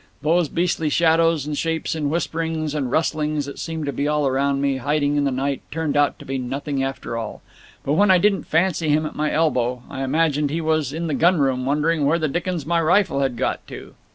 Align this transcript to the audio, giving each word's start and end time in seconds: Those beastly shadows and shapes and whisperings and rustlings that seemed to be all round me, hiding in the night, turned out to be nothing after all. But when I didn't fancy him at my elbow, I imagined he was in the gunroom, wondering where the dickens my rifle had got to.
Those 0.23 0.49
beastly 0.49 0.89
shadows 0.89 1.45
and 1.45 1.55
shapes 1.55 1.93
and 1.93 2.09
whisperings 2.09 2.73
and 2.73 2.89
rustlings 2.89 3.45
that 3.45 3.59
seemed 3.59 3.85
to 3.85 3.93
be 3.93 4.07
all 4.07 4.27
round 4.31 4.59
me, 4.59 4.77
hiding 4.77 5.15
in 5.15 5.25
the 5.25 5.31
night, 5.31 5.61
turned 5.69 5.95
out 5.95 6.17
to 6.17 6.25
be 6.25 6.39
nothing 6.39 6.83
after 6.83 7.17
all. 7.17 7.43
But 7.85 7.93
when 7.93 8.09
I 8.09 8.17
didn't 8.17 8.45
fancy 8.45 8.89
him 8.89 9.05
at 9.05 9.13
my 9.15 9.31
elbow, 9.31 9.83
I 9.91 10.03
imagined 10.03 10.49
he 10.49 10.59
was 10.59 10.91
in 10.91 11.05
the 11.05 11.13
gunroom, 11.13 11.67
wondering 11.67 12.03
where 12.07 12.17
the 12.17 12.27
dickens 12.27 12.65
my 12.65 12.81
rifle 12.81 13.19
had 13.19 13.37
got 13.37 13.67
to. 13.67 13.93